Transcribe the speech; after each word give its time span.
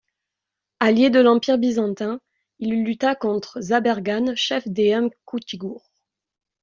Allié 0.79 1.11
de 1.11 1.19
l'Empire 1.19 1.59
byzantin, 1.59 2.19
il 2.57 2.83
lutta 2.83 3.13
contre 3.13 3.61
Zabergan, 3.61 4.33
chef 4.35 4.67
des 4.67 4.93
Huns 4.95 5.11
Koutrigoures. 5.25 5.91